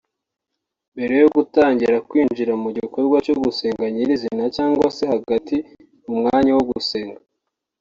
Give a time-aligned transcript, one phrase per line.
[0.93, 5.55] Mbere yo gutangira kwinjira mu gikorwa cyo gusenga nyirizina cyangwa se hagati
[6.05, 7.21] mu mwanya wo gusenga